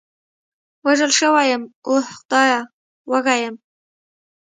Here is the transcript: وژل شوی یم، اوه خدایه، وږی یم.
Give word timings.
وژل 0.85 1.11
شوی 1.19 1.45
یم، 1.51 1.63
اوه 1.87 2.03
خدایه، 2.17 2.59
وږی 3.11 3.39
یم. 3.43 3.55